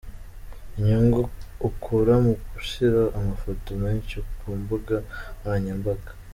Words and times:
Inyungu 0.77 1.21
ukura 1.67 2.13
mu 2.25 2.33
gushyira 2.51 3.01
amafoto 3.19 3.69
menshi 3.83 4.15
ku 4.37 4.47
mbuga 4.59 4.95
nkoranyambaga:. 5.39 6.09